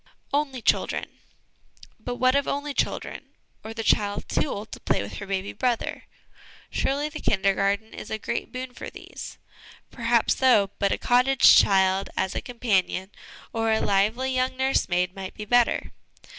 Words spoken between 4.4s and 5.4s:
old to play with her